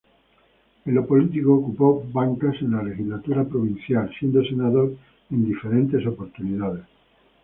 En 0.87 0.95
lo 0.95 1.05
político, 1.05 1.53
ocupó 1.53 2.03
bancas 2.11 2.55
en 2.63 2.71
la 2.71 2.81
legislatura 2.81 3.43
provincial 3.45 4.09
siendo 4.17 4.43
senador 4.43 4.97
en 5.29 5.45
diferentes 5.47 6.03
oportunidades. 6.07 6.85